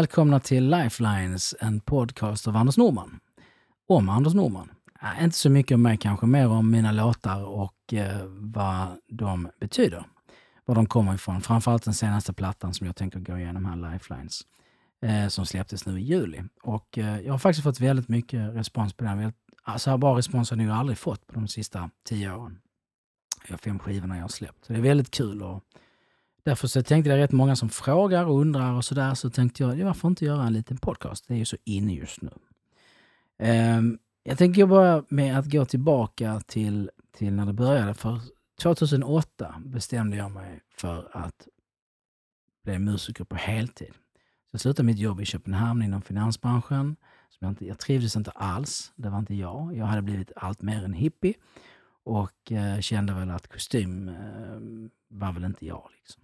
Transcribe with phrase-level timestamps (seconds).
[0.00, 3.20] välkomna till Lifelines, en podcast av Anders Norman.
[3.88, 4.70] Om Anders Norman.
[5.02, 9.48] Äh, inte så mycket om mig kanske, mer om mina låtar och eh, vad de
[9.60, 10.04] betyder.
[10.64, 11.40] Var de kommer ifrån.
[11.40, 14.42] Framförallt den senaste plattan som jag tänker gå igenom här, Lifelines.
[15.02, 16.42] Eh, som släpptes nu i juli.
[16.62, 19.32] Och eh, jag har faktiskt fått väldigt mycket respons på den.
[19.62, 22.58] Alltså, så här bra respons har jag nog aldrig fått på de sista tio åren.
[23.46, 24.64] Jag har fem skivorna jag har släppt.
[24.64, 25.42] Så det är väldigt kul.
[25.42, 25.62] att
[26.42, 29.14] därför så tänkte jag, det är rätt många som frågar och undrar och sådär.
[29.14, 31.28] Så tänkte jag, varför inte göra en liten podcast?
[31.28, 32.30] Det är ju så inne just nu.
[33.78, 37.94] Um, jag tänker börja med att gå tillbaka till, till när det började.
[37.94, 38.20] För
[38.62, 41.48] 2008 bestämde jag mig för att
[42.64, 43.92] bli musiker på heltid.
[44.50, 46.96] Så jag slutade mitt jobb i Köpenhamn inom finansbranschen.
[47.28, 48.92] Som jag, inte, jag trivdes inte alls.
[48.96, 49.76] Det var inte jag.
[49.76, 51.34] Jag hade blivit allt mer en hippie
[52.04, 55.88] och eh, kände väl att kostym eh, var väl inte jag.
[55.98, 56.22] Liksom.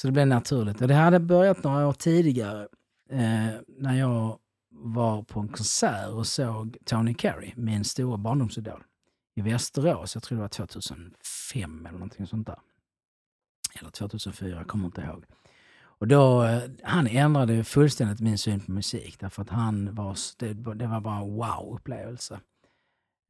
[0.00, 0.82] Så det blev naturligt.
[0.82, 2.68] Och det hade börjat några år tidigare
[3.10, 4.38] eh, när jag
[4.70, 8.84] var på en konsert och såg Tony Carey, min stora barndomsidol,
[9.34, 10.14] i Västerås.
[10.14, 12.58] Jag tror det var 2005 eller någonting sånt där.
[13.80, 15.24] Eller 2004, jag kommer inte ihåg.
[15.80, 20.52] Och då, eh, han ändrade fullständigt min syn på musik därför att han var, det,
[20.74, 22.40] det var bara en wow-upplevelse.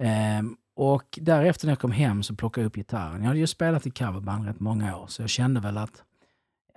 [0.02, 3.20] Ehm, och därefter när jag kom hem så plockade jag upp gitarren.
[3.20, 6.02] Jag hade ju spelat i coverband rätt många år så jag kände väl att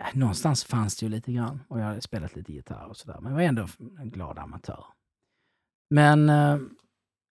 [0.01, 3.17] Äh, någonstans fanns det ju lite grann och jag hade spelat lite gitarr och sådär.
[3.21, 3.67] Men jag var ändå
[3.99, 4.85] en glad amatör.
[5.89, 6.57] Men eh,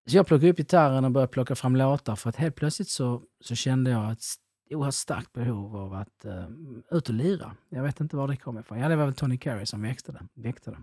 [0.07, 3.23] så jag plockade upp gitarren och började plocka fram låtar för att helt plötsligt så,
[3.41, 4.23] så kände jag ett
[4.71, 6.49] oerhört starkt behov av att uh,
[6.91, 7.57] ut och lira.
[7.69, 8.79] Jag vet inte var det kom ifrån.
[8.79, 10.27] Ja, det var väl Tony Carey som väckte det.
[10.35, 10.79] Väckte det.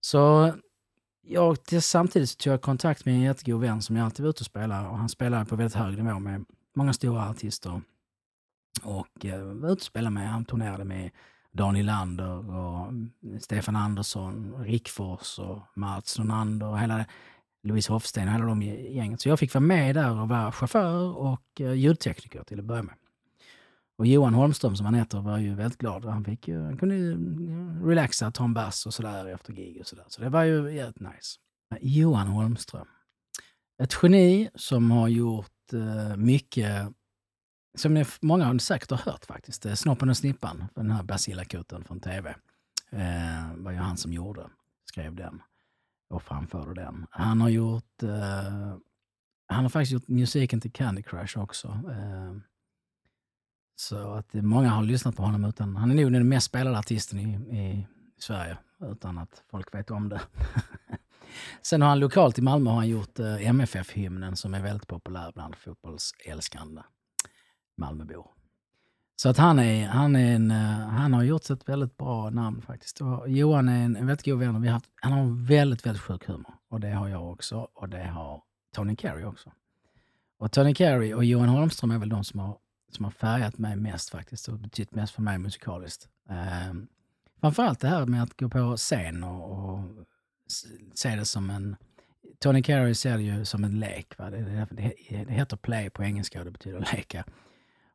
[0.00, 0.52] Så
[1.22, 4.40] jag, samtidigt så tog jag kontakt med en jättegod vän som jag alltid var ute
[4.40, 6.44] och spelade och han spelade på väldigt hög nivå med
[6.74, 7.80] många stora artister.
[8.82, 11.10] Och eh, var ute och spelade med, han turnerade med
[11.52, 17.04] Daniel Lander och mm, Stefan Andersson, Rickfors och Mats Nonander och hela
[17.62, 19.20] Louise Hofsten och hela de gänget.
[19.20, 22.82] Så jag fick vara med där och vara chaufför och eh, ljudtekniker till att börja
[22.82, 22.94] med.
[23.96, 26.04] Och Johan Holmström som han heter var ju väldigt glad.
[26.04, 29.80] Han, fick ju, han kunde ju mm, relaxa, ta en bass och sådär efter gig
[29.80, 30.04] och sådär.
[30.08, 31.38] Så det var ju jävligt nice.
[31.80, 32.86] Johan Holmström.
[33.82, 36.92] Ett geni som har gjort eh, mycket,
[37.74, 39.66] som ni, många har säkert har hört faktiskt.
[39.66, 42.34] Eh, Snoppen och Snippan, den här Basilakuten från TV.
[42.90, 44.46] Eh, var ju han som gjorde,
[44.84, 45.42] skrev den
[46.10, 47.06] och framförde den.
[47.10, 48.76] Han har gjort, eh,
[49.46, 51.68] han har faktiskt gjort musiken till Candy Crush också.
[51.68, 52.36] Eh,
[53.76, 55.44] så att många har lyssnat på honom.
[55.44, 57.86] Utan, han är nog den mest spelade artisten i, i
[58.18, 60.20] Sverige utan att folk vet om det.
[61.62, 65.32] Sen har han lokalt i Malmö har han gjort eh, MFF-hymnen som är väldigt populär
[65.34, 66.82] bland fotbollsälskande
[67.76, 68.26] Malmöbor.
[69.16, 72.30] Så att han, är, han, är en, eh, han har gjort sig ett väldigt bra
[72.30, 73.00] namn faktiskt.
[73.00, 74.62] Och Johan är en, en väldigt god vän.
[74.62, 76.54] Vi har han har en väldigt, väldigt sjuk humor.
[76.68, 77.68] Och det har jag också.
[77.74, 78.42] Och det har
[78.74, 79.52] Tony Carey också.
[80.38, 82.58] Och Tony Carey och Johan Holmström är väl de som har
[82.94, 86.08] som har färgat mig mest faktiskt och betytt mest för mig musikaliskt.
[86.30, 86.74] Eh,
[87.40, 89.80] framförallt det här med att gå på scen och, och
[90.94, 91.76] se det som en...
[92.38, 94.18] Tony Carey ser det ju som en lek.
[94.18, 94.30] Va?
[94.30, 97.24] Det, det, det, heter play på engelska och det betyder leka.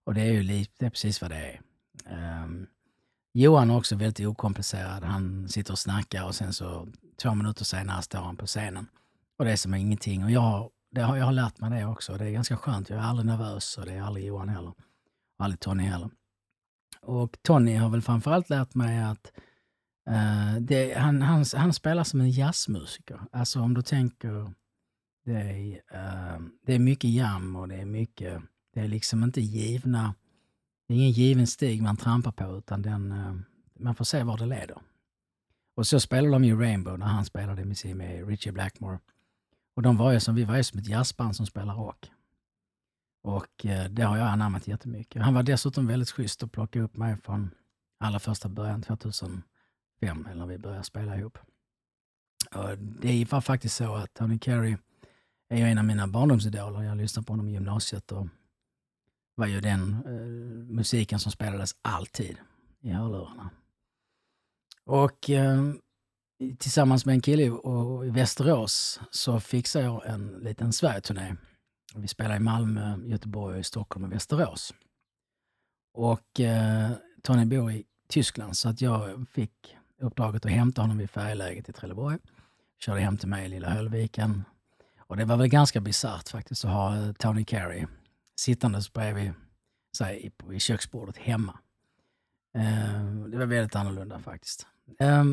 [0.10, 1.62] Och det är ju lite, precis vad det är.
[2.44, 2.68] Um,
[3.34, 5.04] Johan är också väldigt okomplicerad.
[5.04, 6.88] Han sitter och snackar och sen så
[7.22, 8.88] två minuter senare står han på scenen.
[9.38, 10.24] Och det är som ingenting.
[10.24, 12.18] Och jag, det har, jag har lärt mig det också.
[12.18, 12.90] Det är ganska skönt.
[12.90, 14.76] Jag är aldrig nervös och det är aldrig Johan heller Och
[15.38, 16.10] aldrig Tony heller.
[17.02, 19.32] Och Tony har väl framförallt lärt mig att
[20.10, 23.20] uh, det, han, han, han spelar som en jazzmusiker.
[23.32, 24.54] Alltså om du tänker,
[25.26, 28.42] det är, uh, det är mycket jam och det är mycket,
[28.74, 30.16] det är liksom inte givna,
[30.88, 33.36] det är ingen given stig man trampar på utan den, eh,
[33.80, 34.78] man får se var det leder.
[35.76, 39.00] Och så spelade de ju Rainbow när han spelade med, med Richie Blackmore.
[39.76, 42.12] Och de var ju som, vi var ju som ett jazzband som spelar rock.
[43.24, 45.22] Och eh, det har jag anammat jättemycket.
[45.22, 47.52] Han var dessutom väldigt schysst och plockade upp mig från
[48.00, 49.44] allra första början, 2005,
[50.02, 51.38] eller när vi började spela ihop.
[52.52, 54.78] Och det var faktiskt så att Tony Carey
[55.50, 56.82] är en av mina barndomsidoler.
[56.82, 58.28] Jag lyssnade på honom i gymnasiet och
[59.40, 62.38] var ju den eh, musiken som spelades alltid
[62.82, 63.50] i hörlurarna.
[64.86, 65.74] Och eh,
[66.60, 67.52] tillsammans med en kille i,
[68.08, 71.36] i Västerås så fixade jag en liten Sverigeturné
[71.96, 74.74] vi spelade i Malmö, Göteborg, Stockholm och Västerås.
[75.94, 76.92] Och eh,
[77.24, 81.74] Tony bor i Tyskland så att jag fick uppdraget att hämta honom vid färjeläget i
[81.74, 82.18] Trelleborg.
[82.80, 84.44] Körde hem till mig i Lilla Höllviken.
[85.00, 87.86] Och det var väl ganska bisarrt faktiskt att ha eh, Tony Carey
[88.40, 89.34] sittandes bredvid
[89.98, 91.60] sig i, i köksbordet hemma.
[92.56, 94.68] Eh, det var väldigt annorlunda faktiskt.
[95.00, 95.24] Eh,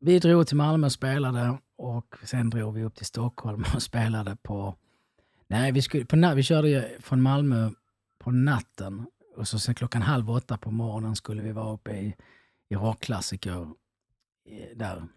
[0.00, 4.36] vi drog till Malmö och spelade och sen drog vi upp till Stockholm och spelade
[4.36, 4.76] på...
[5.46, 7.70] Nej, vi, skulle, på, vi körde från Malmö
[8.18, 12.14] på natten och så sen klockan halv åtta på morgonen skulle vi vara uppe i,
[12.68, 13.60] i rockklassiker
[14.48, 15.08] eh, där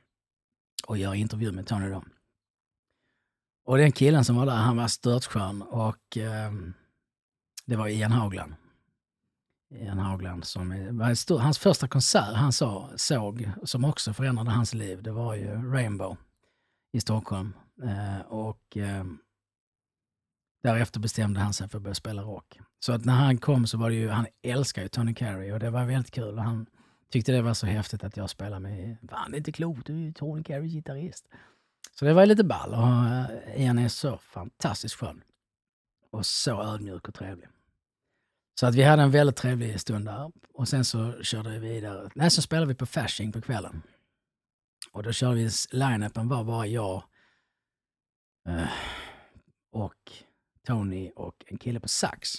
[0.87, 2.03] och göra intervju med Tony då.
[3.65, 6.51] Och den killen som var där, han var störtskön och eh,
[7.67, 8.53] det var Ian Haugland.
[9.75, 14.73] Ian Haugland som var stor, hans första konsert han så, såg, som också förändrade hans
[14.73, 16.17] liv, det var ju Rainbow
[16.91, 17.53] i Stockholm.
[17.83, 19.05] Eh, och eh,
[20.63, 22.59] därefter bestämde han sig för att börja spela rock.
[22.79, 25.59] Så att när han kom så var det ju, han älskar ju Tony Carey och
[25.59, 26.37] det var väldigt kul.
[26.37, 26.65] Och han
[27.11, 29.93] tyckte det var så häftigt att jag spelade med, fan det är inte klokt, du
[29.93, 31.27] är ju Tony Carey gitarrist.
[31.99, 35.23] Så det var lite ball och eh, Ian är så fantastiskt skön.
[36.11, 37.47] Och så ödmjuk och trevlig.
[38.59, 40.31] Så att vi hade en väldigt trevlig stund där.
[40.54, 42.09] Och sen så körde vi vidare.
[42.15, 43.81] Nej, så spelade vi på Fasching på kvällen.
[44.92, 47.04] Och då körde vi, line-upen var bara jag
[48.48, 48.68] eh,
[49.71, 50.12] och
[50.68, 52.30] Tony och en kille på sax.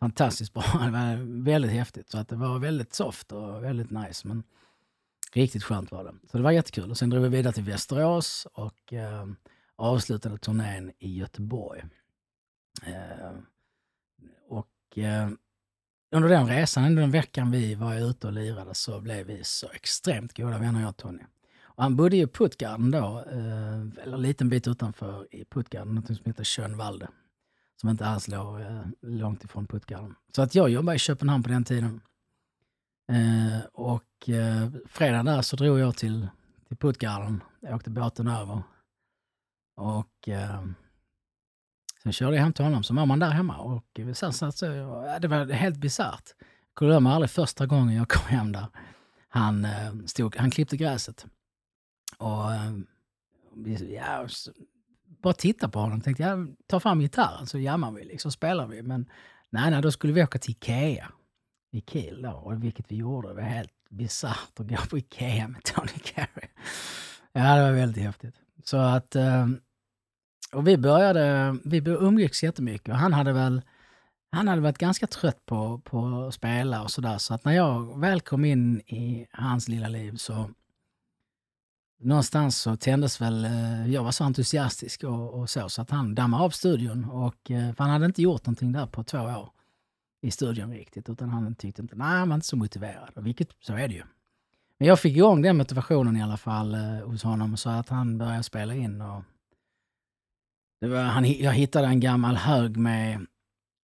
[0.00, 0.62] Fantastiskt bra.
[0.84, 2.10] Det var väldigt häftigt.
[2.10, 4.28] Så att det var väldigt soft och väldigt nice.
[4.28, 4.42] Men
[5.32, 6.14] riktigt skönt var det.
[6.30, 6.90] Så det var jättekul.
[6.90, 9.26] Och sen drog vi vidare till Västerås och eh,
[9.76, 11.84] avslutade turnén i Göteborg.
[12.82, 13.32] Eh,
[14.96, 15.28] eh,
[16.10, 19.70] under den resan, under den veckan vi var ute och lirade, så blev vi så
[19.70, 21.22] extremt goda vänner, jag och Tony.
[21.78, 26.06] Och han bodde i Puttgarden då, eh, eller en liten bit utanför i Puttgarden, något
[26.06, 27.08] som heter Schönwalde.
[27.80, 30.14] Som inte alls låg eh, långt ifrån Puttgarden.
[30.34, 32.00] Så att jag jobbade i Köpenhamn på den tiden.
[33.12, 36.28] Eh, och eh, fredagen där så drog jag till,
[36.68, 37.42] till Puttgarden.
[37.60, 38.62] Jag åkte båten över.
[39.76, 40.64] Och eh,
[42.02, 43.56] sen körde jag hem till honom, så var man där hemma.
[43.56, 44.66] Och sen så, så,
[45.20, 46.34] det var helt bisarrt.
[46.80, 48.66] Jag glömmer aldrig första gången jag kom hem där.
[49.28, 51.26] Han, eh, stod, han klippte gräset.
[52.18, 52.72] Och eh,
[53.90, 54.28] ja,
[55.22, 56.00] bara titta på honom.
[56.00, 58.82] Tänkte jag ta fram gitarren så jammar vi, liksom spelar vi.
[58.82, 59.10] Men
[59.50, 61.12] nej, nej, då skulle vi åka till Ikea
[61.70, 63.28] i Kiel då, och vilket vi gjorde.
[63.28, 66.48] Det var helt bisarrt att gå på Ikea med Tony Carey.
[67.32, 68.34] Ja, det var väldigt häftigt.
[68.64, 69.16] Så att...
[69.16, 69.46] Eh,
[70.52, 71.56] och vi började...
[71.64, 73.62] Vi umgicks jättemycket och han hade väl...
[74.30, 77.18] Han hade varit ganska trött på, på att spela och sådär.
[77.18, 80.50] Så att när jag väl kom in i hans lilla liv så
[82.00, 86.14] någonstans så tändes väl, eh, jag var så entusiastisk och, och så, så att han
[86.14, 87.04] dammade av studion.
[87.04, 89.50] Och, eh, för han hade inte gjort någonting där på två år
[90.22, 93.10] i studion riktigt, utan han tyckte inte, nej, han var inte så motiverad.
[93.14, 94.02] Och vilket, så är det ju.
[94.78, 98.18] Men jag fick igång den motivationen i alla fall eh, hos honom så att han
[98.18, 99.00] började spela in.
[99.00, 99.22] Och
[100.80, 103.26] det var, han, jag hittade en gammal hög med,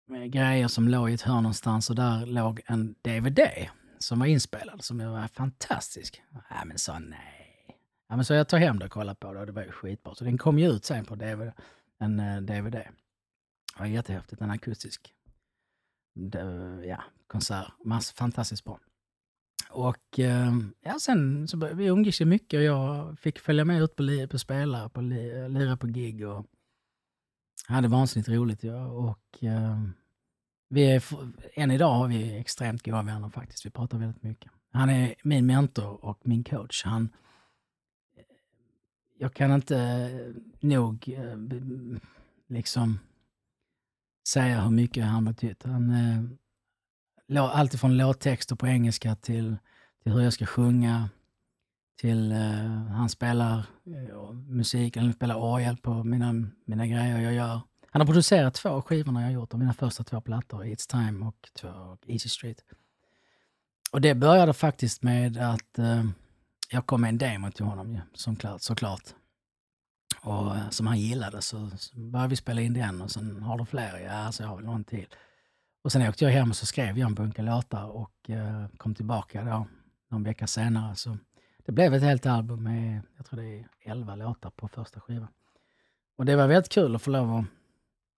[0.07, 3.39] med grejer som låg i ett hörn någonstans och där låg en DVD
[3.99, 6.21] som var inspelad som var fantastisk.
[6.49, 7.43] Ja, men så nej
[8.13, 9.71] Ja, men så jag tar hem det och kollar på det och det var ju
[9.71, 10.15] skitbra.
[10.15, 11.51] Så den kom ju ut sen på DVD,
[11.99, 12.71] en eh, uh, DVD.
[12.73, 15.13] Det var jättehäftigt, en akustisk
[16.85, 17.71] ja, konsert.
[17.85, 18.79] Mass, fantastiskt bra.
[19.69, 23.95] Och uh, ja, sen så vi umgicks ju mycket och jag fick följa med ut
[23.95, 26.45] på, li, på spelare, på li, lira på gig och
[27.67, 28.63] hade vansinnigt roligt.
[28.63, 28.85] Ja.
[28.85, 29.83] Och eh,
[30.69, 31.03] vi är,
[31.53, 33.65] än idag har vi extremt goda vänner faktiskt.
[33.65, 34.51] Vi pratar väldigt mycket.
[34.71, 36.83] Han är min mentor och min coach.
[36.85, 37.09] Han,
[38.17, 38.23] eh,
[39.19, 41.37] jag kan inte eh, nog eh,
[42.47, 42.99] liksom
[44.27, 45.63] säga hur mycket han betytt.
[45.63, 45.89] Han,
[47.29, 49.57] eh, allt från låttexter på engelska till,
[50.03, 51.09] till hur jag ska sjunga,
[51.95, 56.33] till uh, han spelar uh, musik, eller spelar orgel på mina,
[56.65, 57.61] mina grejer jag gör.
[57.91, 61.25] Han har producerat två skivorna jag har gjort, av mina första två plattor, It's Time
[61.25, 62.57] och, två, och Easy Street.
[63.91, 66.05] Och det började faktiskt med att uh,
[66.69, 69.03] jag kom med en demo till honom som klart, såklart.
[70.21, 73.65] Och, som han gillade så, så började vi spela in den och sen har du
[73.65, 73.99] fler?
[73.99, 75.07] Ja, så jag har väl någon till.
[75.83, 78.29] Och sen åkte jag hem och så skrev jag en bunke låtar och
[78.77, 79.67] kom tillbaka då
[80.09, 80.95] någon vecka senare.
[80.95, 81.17] Så
[81.65, 85.27] det blev ett helt album med, jag tror det är 11 låtar på första skivan.
[86.17, 87.45] Och det var väldigt kul att få lov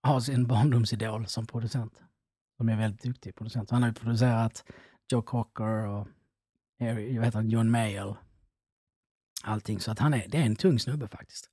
[0.01, 2.01] att ha sin barndomsidol som producent.
[2.57, 3.71] Som är en väldigt duktig producent.
[3.71, 4.63] Han har ju producerat
[5.11, 6.07] Joe Cocker och
[6.77, 8.15] jag vet inte, John Mayall
[9.43, 9.79] allting.
[9.79, 11.49] Så att han är, det är en tung snubbe faktiskt.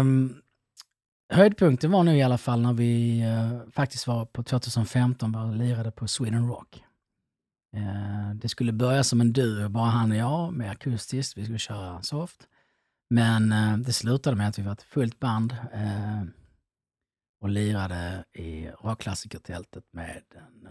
[0.00, 0.42] Um,
[1.28, 5.90] höjdpunkten var nu i alla fall när vi uh, faktiskt var på 2015 och lirade
[5.90, 6.84] på Sweden Rock.
[7.76, 11.36] Eh, det skulle börja som en duo, bara han och jag, med akustiskt.
[11.36, 12.48] Vi skulle köra soft.
[13.10, 16.22] Men eh, det slutade med att vi var ett fullt band eh,
[17.40, 20.68] och lirade i rockklassikertältet med en...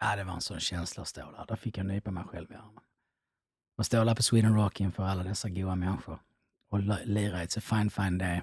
[0.00, 1.44] ja, det var en sån känsla att stå där.
[1.48, 2.82] Där fick jag nypa mig själv i armen.
[3.76, 6.18] och stå där på Sweden Rock inför alla dessa goa människor
[6.70, 8.42] och lira It's a fine fine day.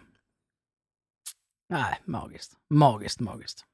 [1.69, 2.57] Nej, magiskt.
[2.69, 3.65] Magiskt, magiskt.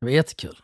[0.00, 0.62] Det var jättekul.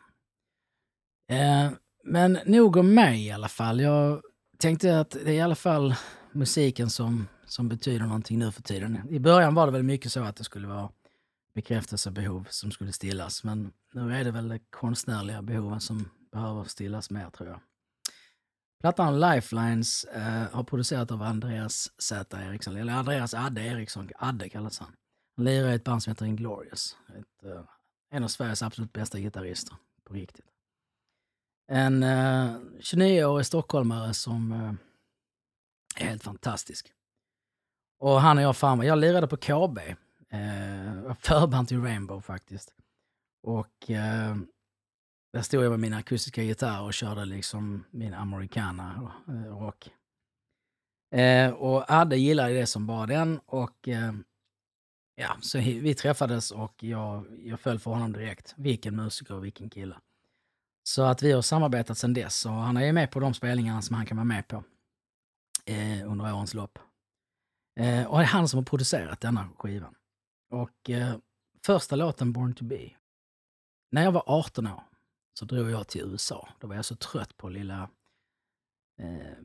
[1.29, 1.73] Eh,
[2.05, 3.81] men nog om mig i alla fall.
[3.81, 4.23] Jag
[4.59, 5.95] tänkte att det är i alla fall
[6.33, 8.99] musiken som, som betyder någonting nu för tiden.
[9.11, 10.91] I början var det väl mycket så att det skulle vara
[11.55, 17.11] bekräftelsebehov som skulle stillas, men nu är det väl de konstnärliga behoven som behöver stillas
[17.11, 17.61] mer tror jag.
[18.81, 22.41] Plattan Lifelines eh, har producerats av Andreas Z.
[22.41, 24.93] Eriksson, eller Andreas Adde Eriksson, Adde kallas han.
[25.37, 26.97] Han lirar i ett band som heter Inglorious.
[27.09, 27.63] Ett, eh,
[28.11, 30.52] en av Sveriges absolut bästa gitarrister, på riktigt.
[31.69, 34.73] En eh, 29-årig stockholmare som eh,
[36.05, 36.93] är helt fantastisk.
[37.99, 39.79] Och han och jag, fan, jag lirade på KB.
[40.29, 42.75] Eh, förband till Rainbow faktiskt.
[43.43, 44.37] Och eh,
[45.33, 49.91] där stod jag med min akustiska gitarr och körde liksom min americana eh, rock.
[51.15, 54.13] Eh, och Adde gillade det som bara den och eh,
[55.15, 58.55] ja, så vi träffades och jag, jag föll för honom direkt.
[58.57, 59.97] Vilken musiker och vilken kille.
[60.83, 63.83] Så att vi har samarbetat sedan dess och han är ju med på de spelningarna
[63.83, 64.65] som han kan vara med på
[65.65, 66.79] eh, under årens lopp.
[67.77, 69.95] Eh, och det är han som har producerat denna skivan.
[70.51, 71.17] Och eh,
[71.65, 72.91] första låten, Born to be.
[73.91, 74.83] När jag var 18 år
[75.35, 76.49] så drog jag till USA.
[76.59, 77.91] Då var jag så trött på lilla
[78.99, 79.37] eh,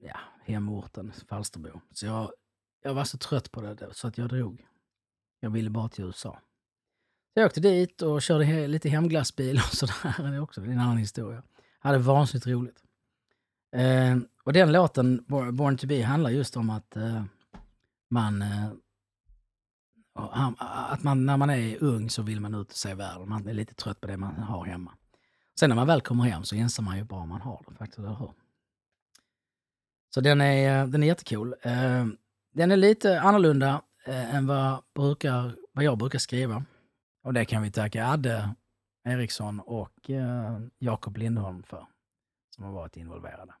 [0.00, 1.80] ja, hemorten Falsterbo.
[1.92, 2.32] Så jag,
[2.82, 4.66] jag var så trött på det så att jag drog.
[5.40, 6.38] Jag ville bara till USA.
[7.36, 10.14] Så jag åkte dit och körde lite hemglassbil och sådär.
[10.18, 11.42] Det är också en annan historia.
[11.82, 12.82] Jag hade vansinnigt roligt.
[13.76, 17.24] Eh, och den låten, Born to be, handlar just om att eh,
[18.10, 18.68] man eh,
[20.58, 23.28] att man, när man är ung så vill man ut och se världen.
[23.28, 24.92] Man är lite trött på det man har hemma.
[25.58, 27.98] Sen när man väl kommer hem så inser man ju bra man har det faktiskt,
[27.98, 28.30] eller hur?
[30.14, 31.54] Så den är, eh, den är jättecool.
[31.62, 32.16] Ehm,
[32.54, 36.64] den är lite annorlunda eh, än vad, brukar, vad jag brukar skriva.
[37.26, 38.54] Och det kan vi tacka Adde
[39.04, 41.86] Eriksson och eh, Jakob Lindholm för,
[42.54, 43.54] som har varit involverade.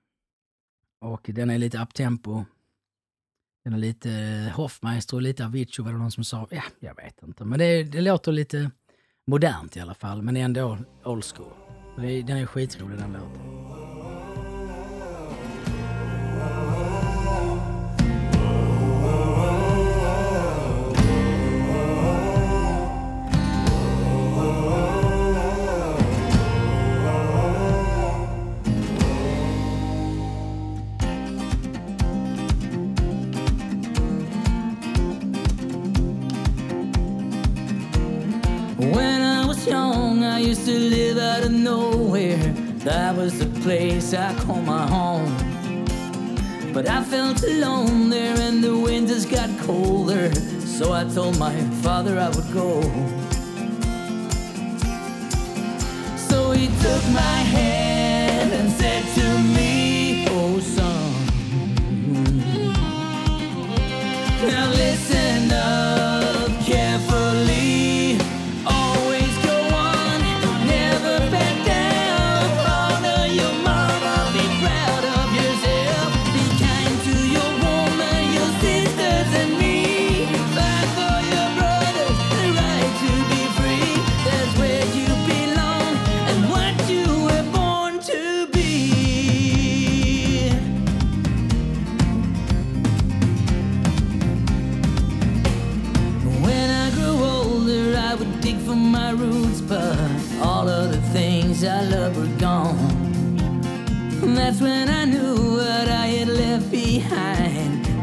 [1.00, 2.44] Och den är lite uptempo.
[3.64, 6.48] Den är lite eh, Hoffmeister och lite Avicii var det någon som sa.
[6.50, 7.44] Ja, jag vet inte.
[7.44, 8.70] Men det, det låter lite
[9.26, 11.52] modernt i alla fall, men ändå old school.
[11.96, 13.85] Den är skitrolig den låten.
[42.86, 45.36] That was the place I call my home.
[46.72, 50.32] But I felt alone there and the winters got colder.
[50.60, 51.52] So I told my
[51.82, 52.80] father I would go.
[56.28, 59.26] So he took my hand and said to
[59.56, 61.26] me, Oh, son,
[64.46, 64.95] now listen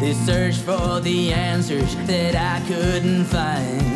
[0.03, 0.25] behind.
[0.25, 3.92] This search for the answers that I couldn't find.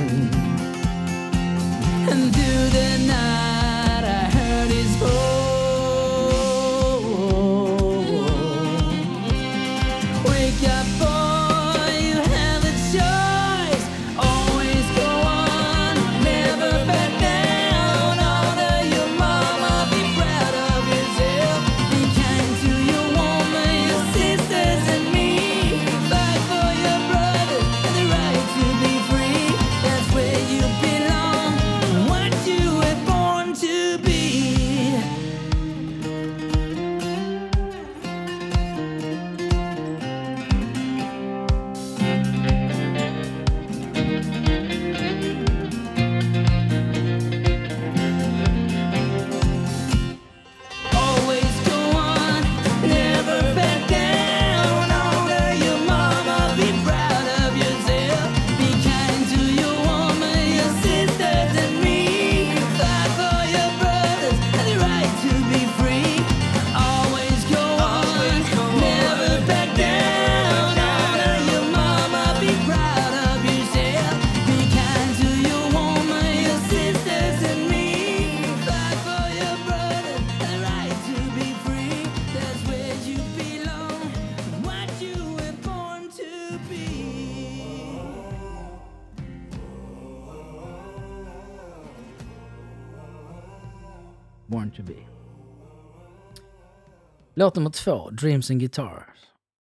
[97.39, 99.03] Låt nummer två, Dreams and Guitars.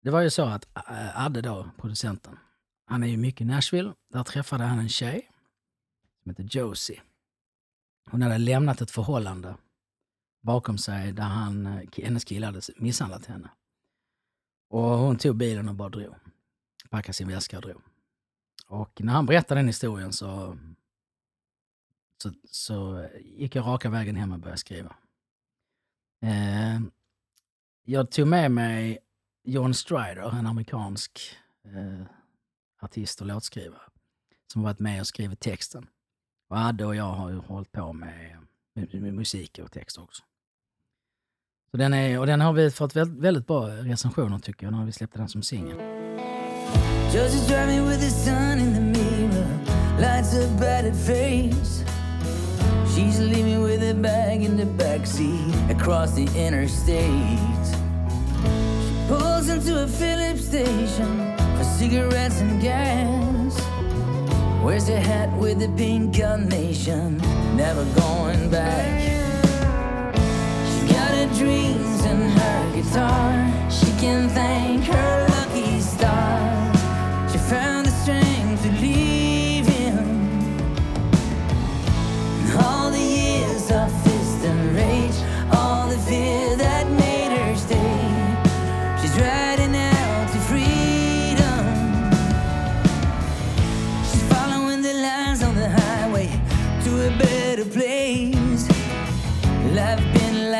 [0.04, 2.40] Det var ju så att eh, Adde då, producenten,
[2.86, 3.94] han är ju mycket i Nashville.
[4.14, 5.32] Där träffade han en tjej
[6.24, 7.02] som heter Josie.
[8.12, 9.56] Hon hade lämnat ett förhållande
[10.42, 13.50] bakom sig där han, eh, hennes kille hade misshandlat henne.
[14.70, 16.16] Och hon tog bilen och bara drog.
[16.90, 17.82] Packade sin väska och drog.
[18.68, 20.58] Och när han berättade den historien så,
[22.24, 24.96] så, så gick jag raka vägen hem och började skriva.
[26.22, 26.80] Eh,
[27.89, 29.00] jag tog med mig
[29.43, 31.22] John Strider, en amerikansk
[31.65, 32.05] eh,
[32.81, 33.81] artist och låtskrivare,
[34.53, 35.88] som varit med och skrivit texten.
[36.50, 38.38] Och Adde och jag har ju hållit på med,
[38.75, 40.24] med, med musik och text också.
[41.72, 44.86] Så den, är, och den har vi fått väldigt, väldigt bra recensioner tycker jag, när
[44.86, 45.77] vi släppte den som singel.
[47.13, 49.48] Just driving with the sun in the mirror
[50.00, 51.84] Lights a battered face
[52.96, 57.58] She's leaving with a bag in the backseat Across the interstate
[59.09, 63.55] pulls into a Phillips station For cigarettes and gas.
[64.63, 67.17] Wears a hat with a pink carnation
[67.55, 69.01] Never going back.
[70.69, 73.31] She's got her dreams and her guitar.
[73.72, 76.49] She can thank her lucky stars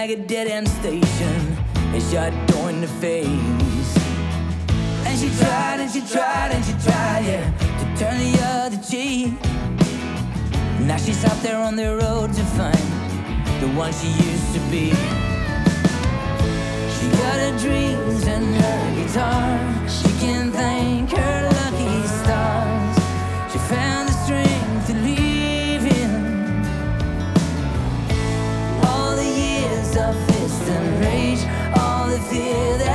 [0.10, 1.58] like a dead-end station.
[1.93, 3.98] A shot door the face.
[5.06, 9.34] And she tried and she tried and she tried, yeah To turn the other cheek.
[10.88, 12.86] Now she's out there on the road to find
[13.62, 14.89] The one she used to be.
[16.95, 19.60] She got her dreams and her guitar.
[19.88, 22.98] She can thank her lucky stars.
[23.52, 24.09] She found
[32.39, 32.88] hear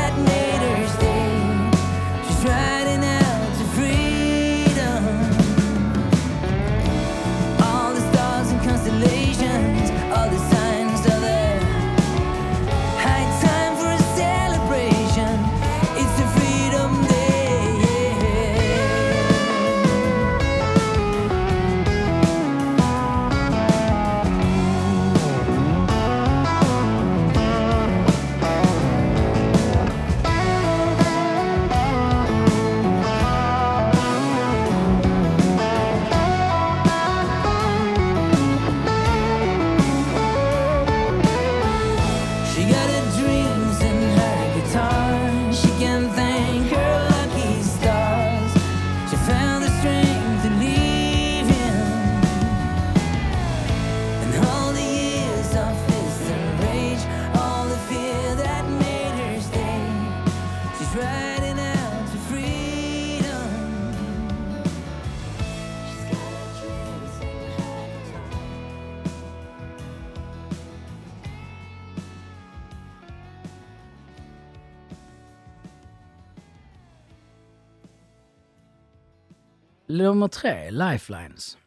[79.94, 81.58] Nummer tre, Lifelines.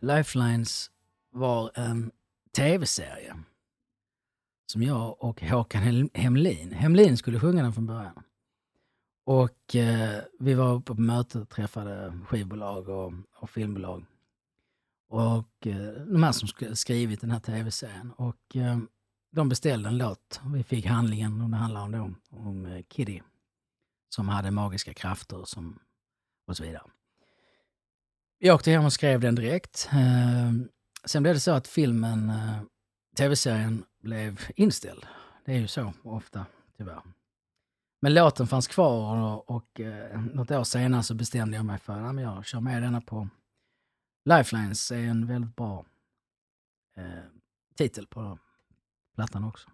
[0.00, 0.90] Lifelines
[1.30, 2.10] var en
[2.56, 3.36] tv-serie
[4.66, 8.22] som jag och Håkan Hemlin, Hemlin skulle sjunga den från början.
[9.24, 14.04] Och eh, vi var uppe på möte och träffade skivbolag och, och filmbolag.
[15.08, 18.12] Och eh, de här som skrivit den här tv-serien.
[18.12, 18.78] Och eh,
[19.32, 20.40] de beställde en låt.
[20.54, 23.20] Vi fick handlingen och det handlar om, om eh, Kitty
[24.08, 25.78] som hade magiska krafter som,
[26.46, 26.82] och så vidare.
[28.38, 29.88] Jag åkte hem och skrev den direkt.
[29.92, 30.52] Eh,
[31.04, 32.60] sen blev det så att filmen, eh,
[33.16, 35.06] tv-serien, blev inställd.
[35.44, 37.02] Det är ju så ofta, tyvärr.
[38.00, 42.00] Men låten fanns kvar och, och eh, något år senare så bestämde jag mig för
[42.00, 43.28] att jag kör med denna på
[44.24, 44.90] Lifelines.
[44.90, 45.84] är en väldigt bra
[46.96, 47.24] eh,
[47.76, 48.38] titel på
[49.14, 49.70] plattan också.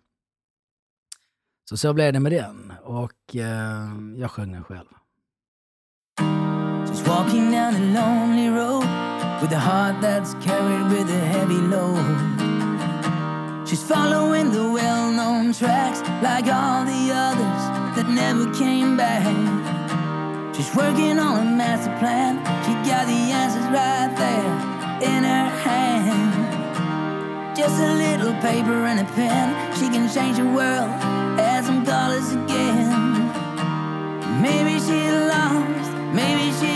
[1.64, 4.88] Så så blev det med den och eh, jag sjöng den själv.
[6.92, 8.85] She's walking down a lonely road
[9.40, 11.96] with a heart that's carried with a heavy load.
[13.66, 17.62] She's following the well known tracks like all the others
[17.96, 19.24] that never came back.
[20.55, 22.37] She's working on a master plan.
[22.64, 24.52] She got the answers right there
[25.14, 27.57] in her hand.
[27.57, 30.90] just a little paper and a pen, she can change the world,
[31.40, 33.33] add some colors again.
[34.42, 36.71] Maybe she lost, maybe gone,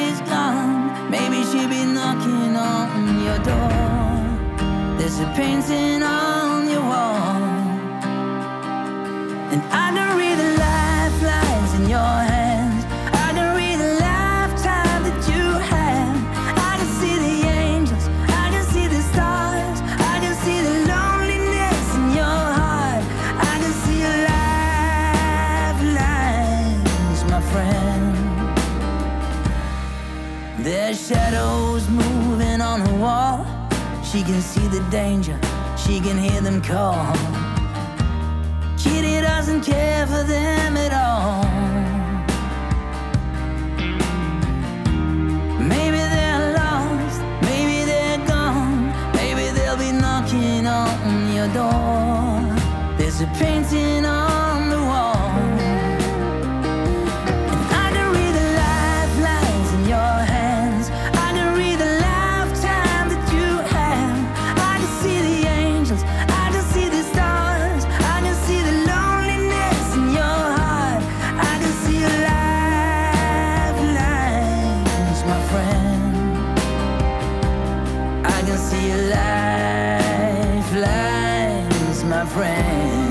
[1.69, 4.99] be knocking on your door.
[4.99, 7.43] There's a painting on your wall,
[9.53, 10.06] and I can
[34.17, 35.39] She can see the danger,
[35.77, 37.15] she can hear them call.
[38.79, 41.45] Kitty doesn't care for them at all.
[45.61, 52.41] Maybe they're lost, maybe they're gone, maybe they'll be knocking on your door.
[52.97, 54.36] There's a painting on
[82.37, 83.06] friend.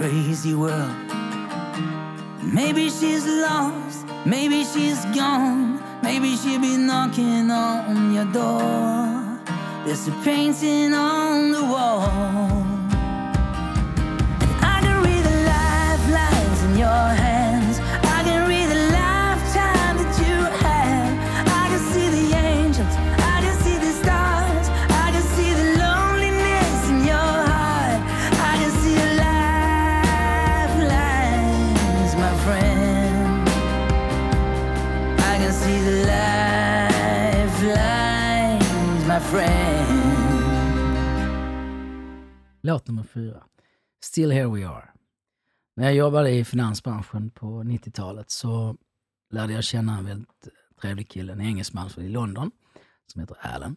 [0.00, 0.96] Crazy world.
[2.42, 9.38] Maybe she's lost, maybe she's gone, maybe she'll be knocking on your door.
[9.84, 10.08] There's
[42.90, 43.44] nummer fyra.
[44.04, 44.88] Still here we are.
[45.76, 48.76] När jag jobbade i finansbranschen på 90-talet så
[49.30, 50.48] lärde jag känna en väldigt
[50.80, 52.50] trevlig kille, en engelsman från London,
[53.06, 53.76] som heter Alan.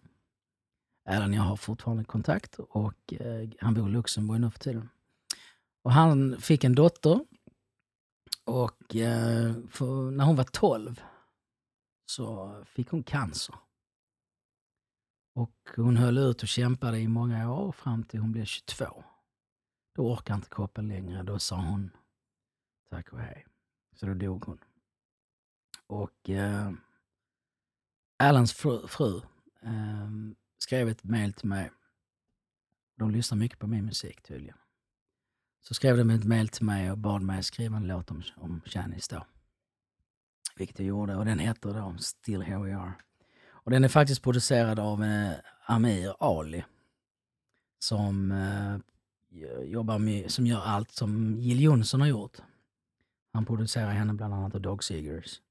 [1.10, 4.89] Alan och jag har fortfarande kontakt och eh, han bor i Luxemburg nu för tiden.
[5.84, 7.26] Och han fick en dotter
[8.45, 11.02] och eh, för, när hon var 12
[12.06, 13.56] så fick hon cancer.
[15.33, 19.03] Och hon höll ut och kämpade i många år fram till hon blev 22.
[19.95, 21.23] Då orkade inte kroppen längre.
[21.23, 21.91] Då sa hon
[22.89, 23.45] tack och hej.
[23.95, 24.59] Så då dog hon.
[25.87, 26.71] Och eh,
[28.17, 29.21] Alans fru, fru
[29.61, 30.09] eh,
[30.57, 31.71] skrev ett mejl till mig.
[32.95, 34.57] De lyssnar mycket på min musik tydligen.
[35.61, 38.61] Så skrev de ett mejl till mig och bad mig skriva en låt om, om
[38.65, 39.25] Janice då.
[40.55, 42.93] Vilket jag gjorde och den heter då Still Here We Are.
[43.63, 45.32] Och den är faktiskt producerad av eh,
[45.65, 46.63] Amir Ali.
[47.80, 48.78] Som eh,
[49.65, 52.38] jobbar med, som gör allt som Jill Johnson har gjort.
[53.34, 55.41] Han producerar henne bland annat och Dog Seegers.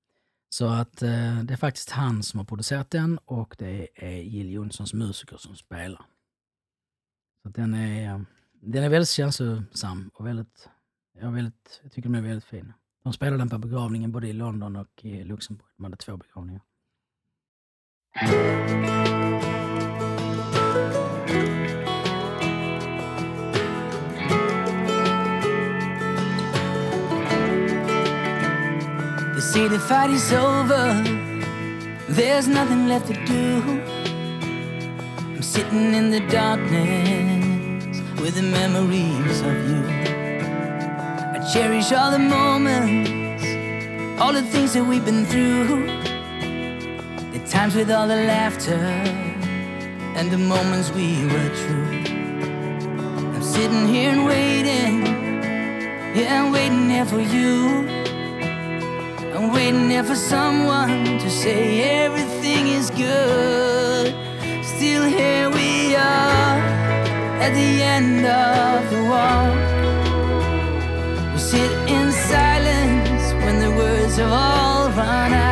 [0.48, 4.52] Så att eh, det är faktiskt han som har producerat den och det är Jill
[4.52, 6.06] Johnsons musiker som spelar.
[7.42, 10.68] Så att den är, den är väldigt känslosam och väldigt,
[11.20, 12.72] ja, väldigt, jag tycker den är väldigt fin.
[13.02, 15.68] De spelade den på begravningen både i London och i Luxemburg.
[15.76, 16.62] De hade två begravningar.
[18.14, 18.26] They
[29.40, 31.02] say the fight is over.
[32.08, 33.62] There's nothing left to do.
[35.16, 39.82] I'm sitting in the darkness with the memories of you.
[41.34, 46.01] I cherish all the moments, all the things that we've been through.
[47.52, 48.82] Times with all the laughter
[50.16, 52.02] and the moments we were true.
[53.34, 55.04] I'm sitting here and waiting,
[56.16, 57.86] yeah, I'm waiting here for you.
[59.36, 64.14] I'm waiting here for someone to say everything is good.
[64.64, 66.58] Still here we are
[67.44, 69.52] at the end of the walk.
[71.34, 75.51] We sit in silence when the words have all run out.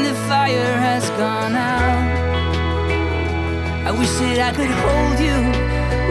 [0.00, 2.16] When the fire has gone out.
[3.86, 5.38] I wish that I could hold you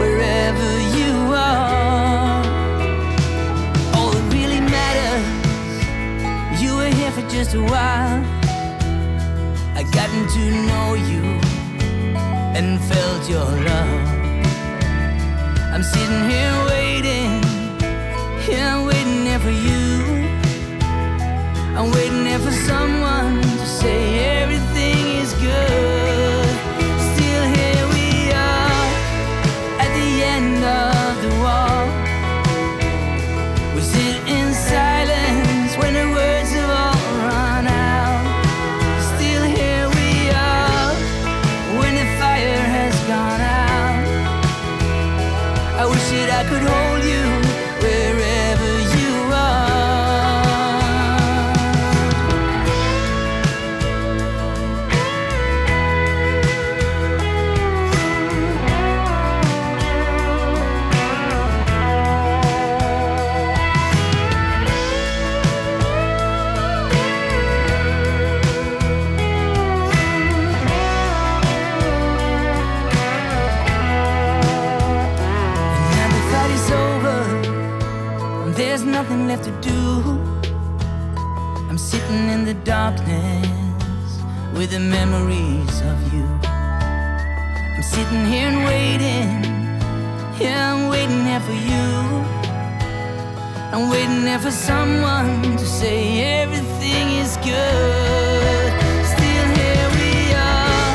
[0.00, 2.42] wherever you are.
[3.96, 5.26] All that really matters,
[6.62, 8.22] you were here for just a while.
[9.78, 11.22] I gotten to know you
[12.56, 13.79] and felt your love.
[93.80, 98.72] I'm waiting there for someone to say everything is good.
[99.12, 100.92] Still here we are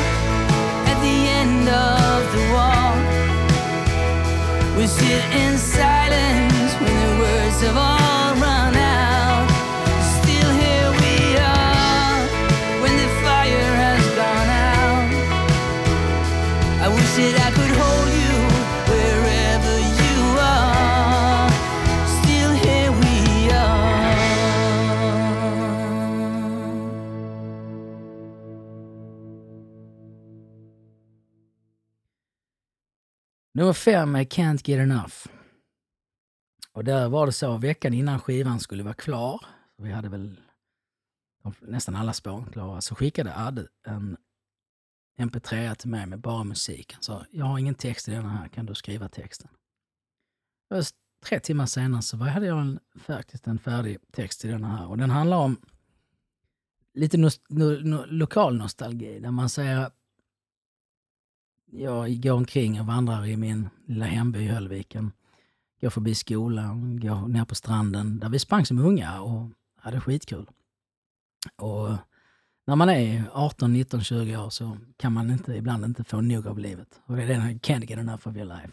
[0.90, 3.02] at the end of the walk.
[4.76, 7.95] We sit in silence when the words of all
[33.56, 35.14] Nummer fem är Can't Get Enough.
[36.72, 39.46] Och där var det så, veckan innan skivan skulle vara klar,
[39.78, 40.40] vi hade väl
[41.60, 44.16] nästan alla spår klara, så skickade Adde en
[45.18, 46.92] mp3 till mig med bara musik.
[46.92, 49.48] Han sa, jag har ingen text i den här, kan du skriva texten?
[50.74, 54.88] Just tre timmar senare så hade jag en, faktiskt en färdig text i den här
[54.88, 55.60] och den handlar om
[56.94, 59.90] lite no, no, no, lokal nostalgi där man säger
[61.70, 65.12] jag går omkring och vandrar i min lilla hemby i Höllviken.
[65.80, 70.50] Går förbi skolan, går ner på stranden där vi sprang som unga och hade skitkul.
[71.56, 71.88] Och
[72.66, 76.46] när man är 18, 19, 20 år så kan man inte, ibland inte få nog
[76.46, 77.00] av livet.
[77.06, 78.72] Och det är den här Can't get enough of your life.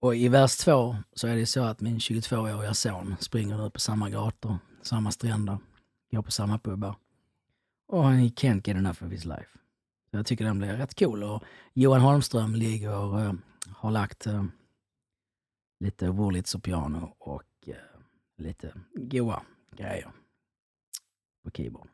[0.00, 3.80] Och i vers två så är det så att min 22-åriga son springer nu på
[3.80, 5.58] samma gator, samma stränder,
[6.10, 6.96] går på samma pubbar.
[7.88, 9.58] Och han can't get enough of his life.
[10.14, 11.22] Jag tycker den blir rätt cool.
[11.22, 13.32] Och Johan Holmström ligger och eh,
[13.68, 14.44] har lagt eh,
[15.80, 16.08] lite
[16.54, 17.74] och piano och eh,
[18.38, 19.42] lite goa
[19.76, 20.10] grejer
[21.44, 21.88] på keyboard.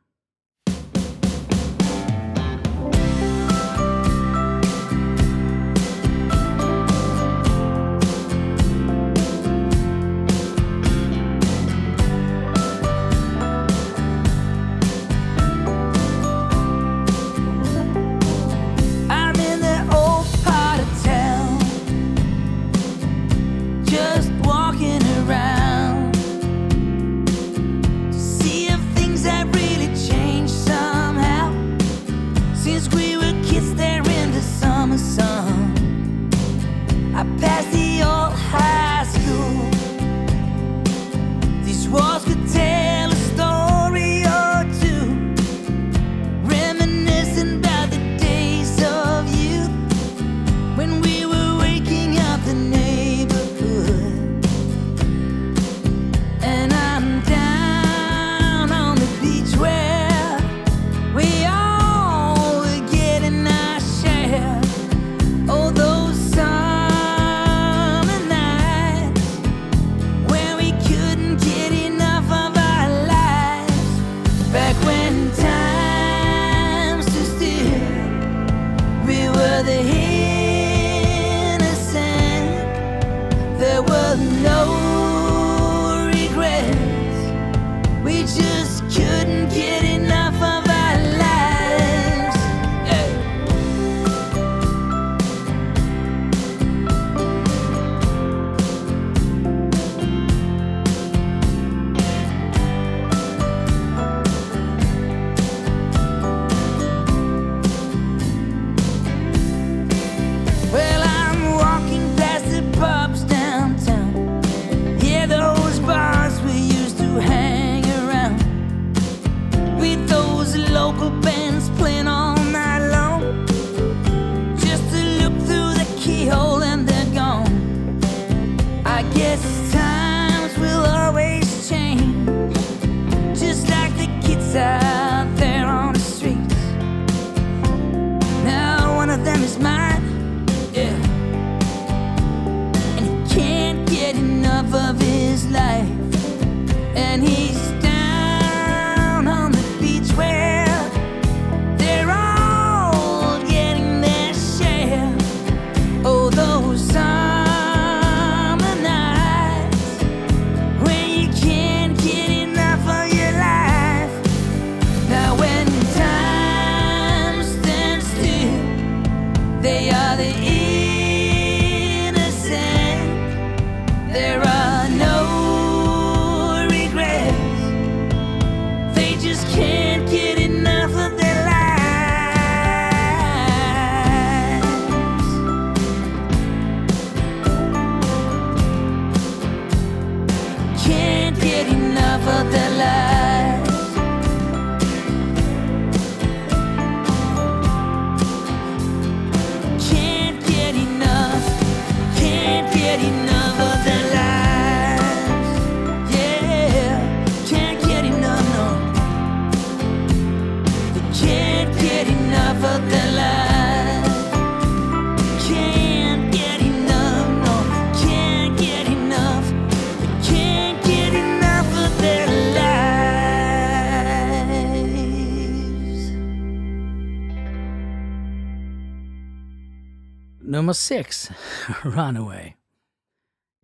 [230.70, 231.30] Nummer sex,
[231.82, 232.52] Runaway.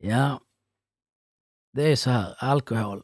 [0.00, 0.40] Ja,
[1.72, 3.02] det är så här, alkohol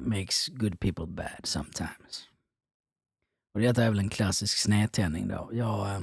[0.00, 2.28] makes good people bad sometimes.
[3.54, 5.50] Och detta är väl en klassisk snedtändning då.
[5.52, 6.00] Jag, eh,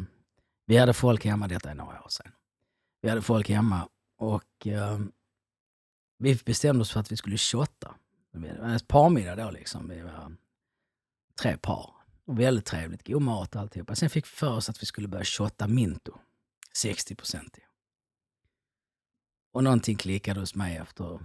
[0.66, 2.32] vi hade folk hemma, detta är några år sedan.
[3.01, 4.99] Vi hade folk hemma och eh,
[6.18, 7.95] vi bestämde oss för att vi skulle shotta.
[8.32, 9.89] Det var en parmiddag då liksom.
[9.89, 10.36] Vi var
[11.41, 11.93] tre par.
[12.26, 13.95] Och väldigt trevligt, god mat och alltihopa.
[13.95, 16.20] Sen fick vi för oss att vi skulle börja shotta Minto.
[16.82, 17.57] 60 procent.
[19.51, 21.19] Och någonting klickade hos mig efter,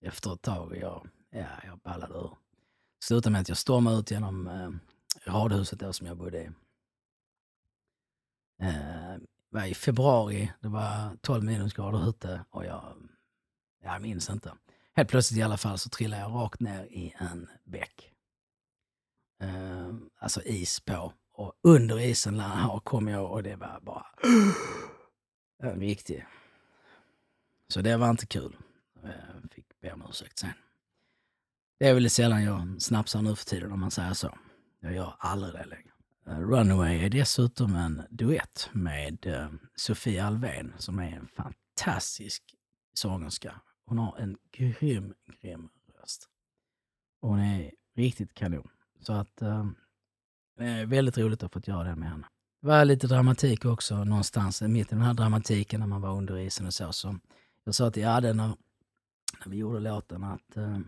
[0.00, 2.36] efter ett tag och jag, ja, jag ballade ur.
[3.04, 4.70] Slutade med att jag stormade ut genom eh,
[5.32, 6.46] radhuset där som jag bodde i.
[8.60, 9.14] Eh,
[9.50, 13.08] det var i februari, det var 12 minusgrader ute och jag,
[13.82, 14.52] jag minns inte.
[14.92, 18.12] Helt plötsligt i alla fall så trillade jag rakt ner i en bäck.
[19.40, 21.12] Eh, alltså is på.
[21.36, 24.06] Och under isen la- kom jag och det var bara
[25.62, 26.26] en riktig.
[27.68, 28.56] Så det var inte kul.
[29.02, 30.50] Jag fick be om ursäkt sen.
[31.78, 34.38] Det är väldigt sällan jag snapsar nu för tiden om man säger så.
[34.80, 35.90] Jag gör aldrig det längre.
[36.26, 42.42] Eh, Runaway är dessutom en duett med eh, Sofia Alvén som är en fantastisk
[42.94, 43.60] sångerska.
[43.86, 45.68] Hon har en grym, grym
[46.00, 46.28] röst.
[47.20, 48.68] Och hon är riktigt kanon.
[49.00, 49.42] Så att
[50.60, 52.26] eh, väldigt roligt att ha fått göra det med henne.
[52.60, 56.16] Det var lite dramatik också någonstans eh, mitt i den här dramatiken när man var
[56.16, 56.92] under isen och så.
[56.92, 57.18] så
[57.64, 58.46] jag sa till Adde när,
[59.44, 60.78] när vi gjorde låten att eh,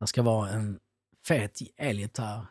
[0.00, 0.78] det ska vara en
[1.26, 2.46] fet elgitarr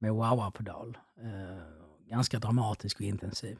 [0.00, 0.98] med wah-wah-pedal.
[1.22, 3.58] Eh, ganska dramatisk och intensiv.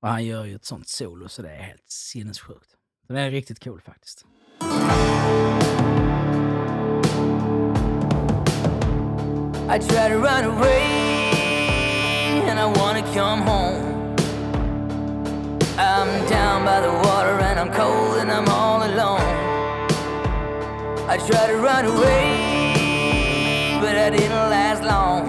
[0.00, 2.70] Och han gör ju ett sånt solo så det är helt sinnessjukt.
[3.06, 4.26] Så det är riktigt cool faktiskt.
[9.68, 11.05] I try to run away
[12.42, 14.14] and I wanna come home.
[15.78, 19.20] I'm down by the water and I'm cold and I'm all alone.
[21.08, 25.22] I tried to run away, but I didn't last long.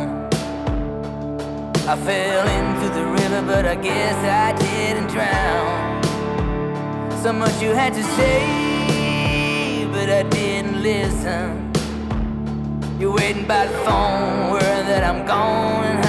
[1.88, 6.03] I fell into the river, but I guess I didn't drown.
[7.24, 11.72] So much you had to say, but I didn't listen.
[12.99, 16.07] You're waiting by the phone, worried that I'm gone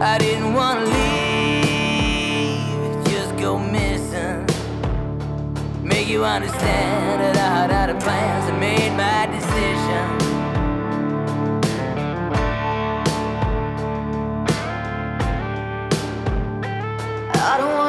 [0.00, 1.74] I didn't wanna leave,
[3.06, 4.46] just go missing.
[5.82, 10.18] Make you understand that I had other plans and made my decision.
[17.34, 17.87] I don't wanna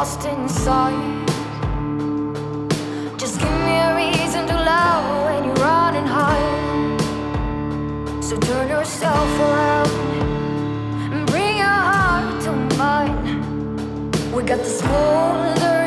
[0.00, 1.28] lost inside.
[3.18, 6.46] Just give me a reason to love when you're running high.
[8.22, 9.90] So turn yourself around
[11.12, 13.18] and bring your heart to mine.
[14.32, 15.79] We got the smoldering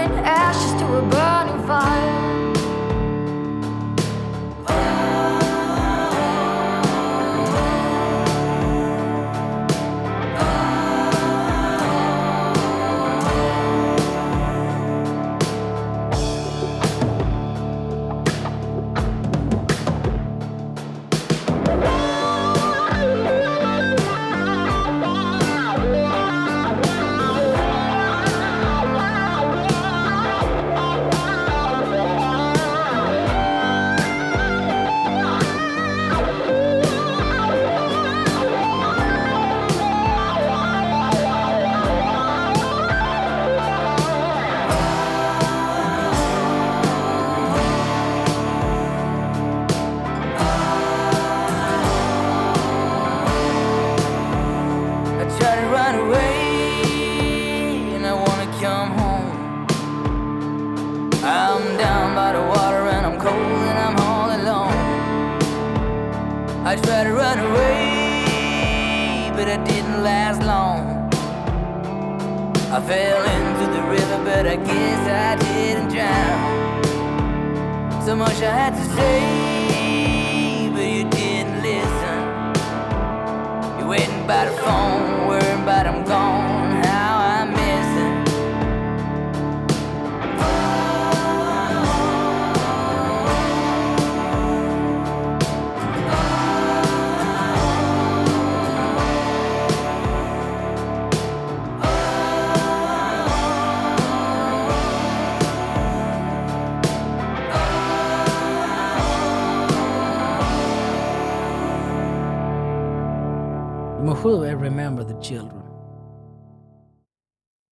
[114.24, 115.64] 1987, är remember the children.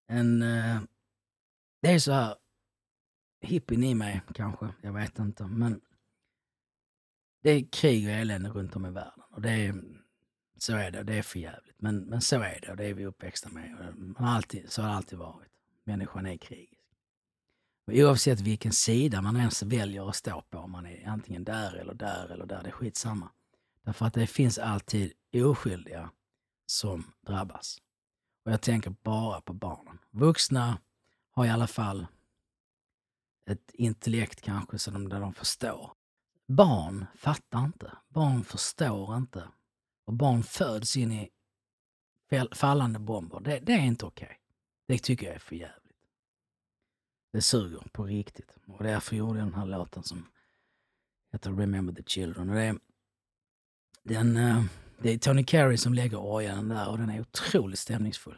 [0.08, 0.82] En, eh, uh,
[1.82, 2.36] det är så här,
[3.41, 5.45] hippien i mig kanske, jag vet inte.
[5.45, 5.82] Men
[7.43, 9.24] det är krig och elände runt om i världen.
[9.32, 9.76] Och det är,
[10.58, 11.82] så är det, det är för jävligt.
[11.82, 13.76] Men, men så är det och det är vi uppväxta med.
[13.80, 15.52] Och man alltid, så har det alltid varit.
[15.84, 16.82] Människan är krigisk.
[17.88, 21.74] Och oavsett vilken sida man ens väljer att stå på, om man är antingen där
[21.74, 23.30] eller där eller där, det är skitsamma.
[23.84, 26.10] Därför att det finns alltid oskyldiga
[26.72, 27.82] som drabbas.
[28.46, 30.00] Och jag tänker bara på barnen.
[30.12, 30.80] Vuxna
[31.32, 32.08] har i alla fall
[33.46, 35.92] ett intellekt kanske så de, där de förstår.
[36.48, 37.98] Barn fattar inte.
[38.08, 39.48] Barn förstår inte.
[40.06, 41.30] Och barn föds in i
[42.52, 43.40] fallande bomber.
[43.40, 44.40] Det, det är inte okej.
[44.88, 45.98] Det tycker jag är för jävligt.
[47.34, 48.52] Det suger på riktigt.
[48.68, 50.28] Och därför gjorde jag den här låten som
[51.32, 52.50] heter Remember the Children.
[52.50, 52.80] Och det,
[54.04, 54.64] den, eh,
[55.04, 58.38] det är Tony Carey som lägger orgeln där och den är otroligt stämningsfull.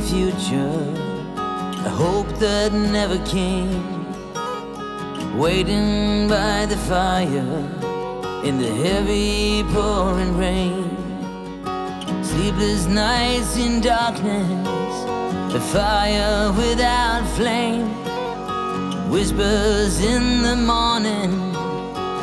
[0.00, 0.84] Future,
[1.86, 3.84] a hope that never came.
[5.38, 7.52] Waiting by the fire
[8.44, 10.90] in the heavy pouring rain.
[12.22, 14.94] Sleepless nights in darkness,
[15.54, 17.88] a fire without flame.
[19.10, 21.32] Whispers in the morning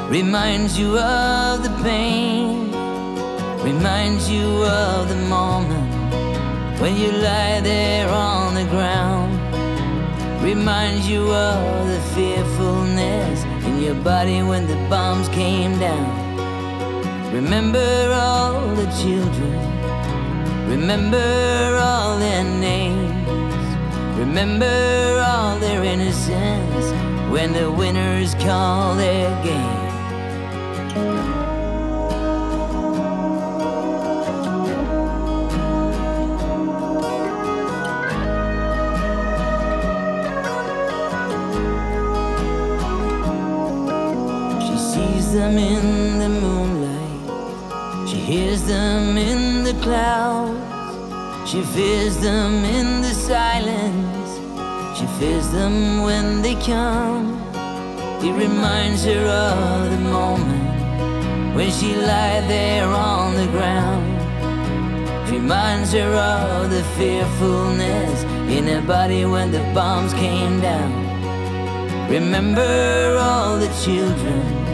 [0.09, 2.67] reminds you of the pain
[3.67, 5.86] reminds you of the moment
[6.79, 9.33] when you lie there on the ground.
[10.43, 16.27] Reminds you of the fearfulness in your body when the bombs came down.
[17.33, 19.57] Remember all the children.
[20.69, 23.27] Remember all their names.
[24.17, 26.85] Remember all their innocence
[27.31, 29.76] when the winners call their game.
[45.37, 48.09] Them in the moonlight.
[48.09, 50.57] She hears them in the clouds.
[51.49, 54.29] She fears them in the silence.
[54.97, 57.25] She fears them when they come.
[58.25, 64.07] It reminds her of the moment when she lie there on the ground.
[65.27, 68.23] It reminds her of the fearfulness
[68.55, 70.91] in her body when the bombs came down.
[72.09, 74.66] Remember all the children.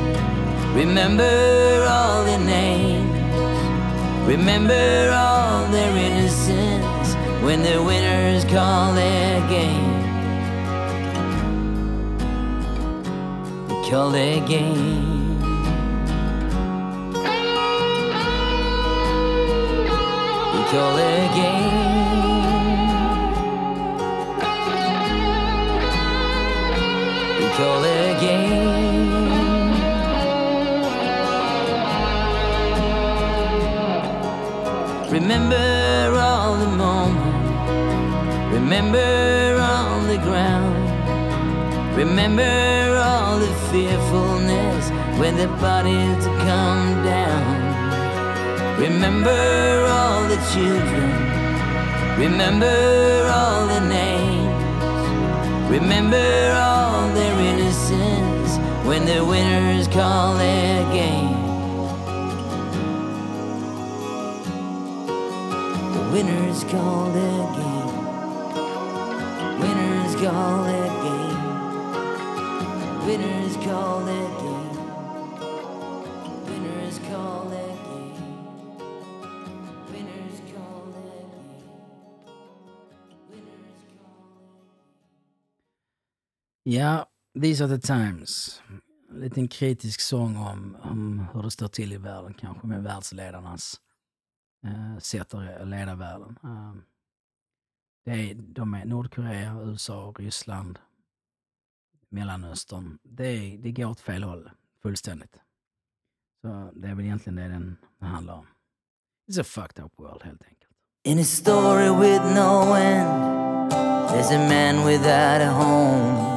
[0.74, 3.14] Remember all their names.
[4.28, 7.14] Remember all their innocence
[7.44, 10.02] when the winners call their game.
[13.68, 15.40] They call their game.
[20.54, 21.94] They call their game.
[27.40, 28.63] They call their game.
[38.74, 41.96] Remember on the ground.
[41.96, 47.46] Remember all the fearfulness when the bodies come down.
[48.80, 51.12] Remember all the children.
[52.18, 55.70] Remember all the names.
[55.70, 58.58] Remember all their innocence
[58.88, 61.38] when the winners call their game.
[65.94, 67.73] The winners call their game.
[70.24, 71.40] Call it game.
[73.06, 74.70] Winners call it game.
[76.48, 78.16] Winners call it game.
[79.92, 81.68] Winners call their game.
[83.30, 84.24] Winners call
[86.64, 87.06] Ja,
[87.42, 88.62] These are the times.
[89.10, 93.82] En liten kritisk sång om, om hur det står till i världen kanske med världsledarnas
[94.66, 96.40] eh, sätt att leda världen.
[96.44, 96.74] Eh,
[98.06, 100.80] det är, de är Nordkorea, USA, Ryssland,
[102.10, 102.98] Mellanöstern.
[103.04, 104.50] Det, är, det går åt fel håll
[104.82, 105.40] fullständigt.
[106.42, 108.48] Så det är väl egentligen det den handlar om.
[109.32, 110.72] It's a fucked up world helt enkelt.
[111.06, 113.72] In a story with no end,
[114.10, 116.34] there's a man without a home.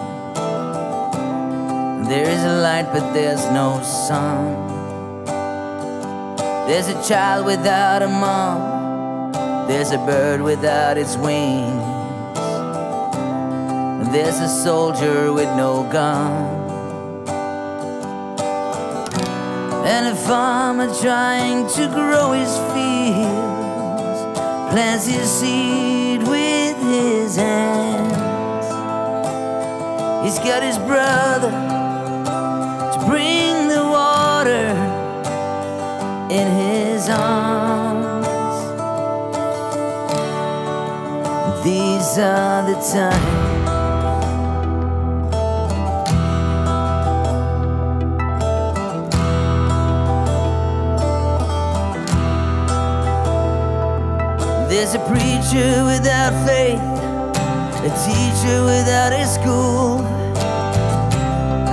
[2.08, 4.66] There is a light, but there's no sun.
[6.66, 8.75] There's a child without a mom.
[9.68, 11.82] There's a bird without its wings.
[14.12, 16.32] There's a soldier with no gun.
[19.86, 23.56] And a farmer trying to grow his fields
[24.70, 28.16] plants his seed with his hands.
[30.24, 31.50] He's got his brother
[32.92, 34.66] to bring the water
[36.30, 37.45] in his arms.
[42.18, 43.68] Are the times.
[54.70, 56.80] There's a preacher without faith,
[57.84, 59.98] a teacher without a school.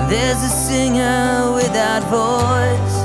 [0.10, 2.98] There's a singer without voice,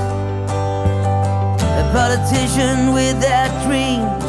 [1.78, 4.24] a politician without dreams,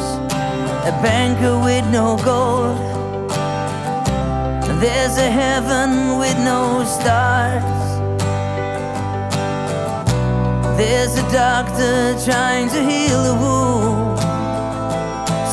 [0.86, 2.89] a banker with no gold.
[4.80, 7.62] There's a heaven with no stars.
[10.78, 14.20] There's a doctor trying to heal a wound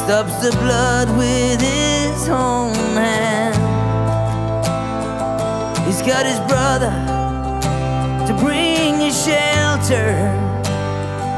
[0.08, 3.58] stops the blood with his own hand.
[5.86, 6.94] He's got his brother
[8.26, 10.16] to bring a shelter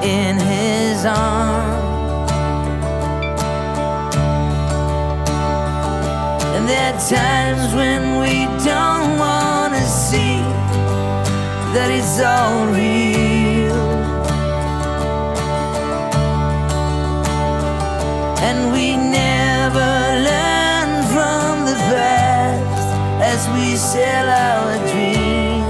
[0.04, 1.79] in his arms.
[7.08, 10.42] Times when we don't want to see
[11.74, 13.40] that it's all real.
[18.50, 19.92] and we never
[20.30, 22.90] learn from the past
[23.32, 25.70] as we sell our dreams.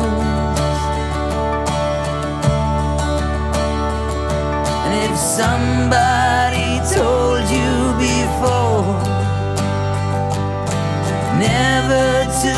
[4.85, 7.18] And if somebody told
[11.39, 12.55] never to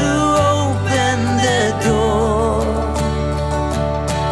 [0.58, 2.66] open the door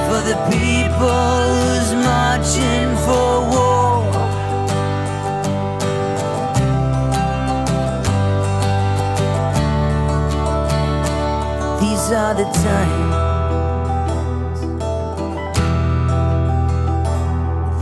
[0.06, 4.00] for the people who's marching for war.
[11.80, 13.16] These are the times.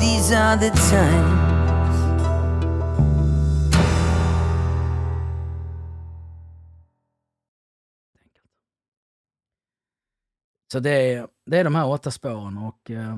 [0.01, 1.36] These are the times.
[10.78, 13.17] Så det är, det är de här åtta spåren och eh,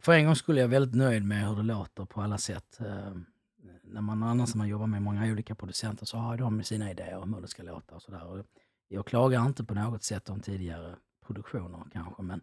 [0.00, 2.80] för en gång skulle jag väldigt nöjd med hur det låter på alla sätt.
[2.80, 3.16] Eh,
[3.82, 7.18] när man annars när man jobbar med många olika producenter så har de sina idéer
[7.18, 8.44] om hur det ska låta och sådär.
[8.88, 10.96] Jag klagar inte på något sätt om tidigare
[11.26, 12.40] produktioner kanske, men,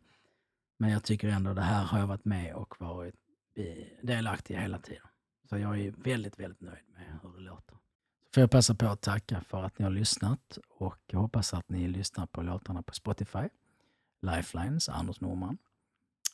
[0.80, 3.16] men jag tycker ändå det här har jag varit med och varit
[3.56, 5.08] eh, delaktig i hela tiden.
[5.50, 7.78] Så jag är väldigt, väldigt nöjd med hur det låter.
[8.34, 11.70] Får jag passa på att tacka för att ni har lyssnat och jag hoppas att
[11.70, 13.50] ni lyssnar på låtarna på Spotify.
[14.24, 15.58] Lifelines, Anders Norman.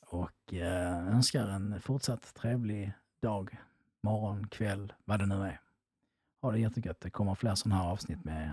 [0.07, 3.57] Och eh, önskar en fortsatt trevlig dag,
[4.01, 5.61] morgon, kväll, vad det nu är.
[6.41, 7.01] Ha det jättegött.
[7.01, 8.51] Det kommer fler sådana här avsnitt med